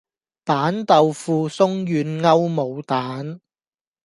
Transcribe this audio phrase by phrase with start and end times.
[0.45, 3.39] 板豆腐鬆軟歐姆蛋